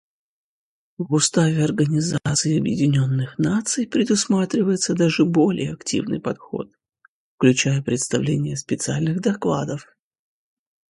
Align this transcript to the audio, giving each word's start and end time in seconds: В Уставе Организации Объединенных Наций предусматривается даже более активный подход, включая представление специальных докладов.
В 0.97 1.13
Уставе 1.13 1.63
Организации 1.63 2.57
Объединенных 2.57 3.37
Наций 3.37 3.85
предусматривается 3.85 4.95
даже 4.95 5.25
более 5.25 5.73
активный 5.73 6.19
подход, 6.19 6.71
включая 7.35 7.83
представление 7.83 8.57
специальных 8.57 9.21
докладов. 9.21 9.85